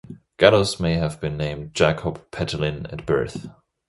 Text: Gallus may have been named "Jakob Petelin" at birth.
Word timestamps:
Gallus 0.37 0.79
may 0.79 0.95
have 0.95 1.21
been 1.21 1.37
named 1.37 1.75
"Jakob 1.75 2.21
Petelin" 2.31 2.87
at 2.91 3.05
birth. 3.05 3.49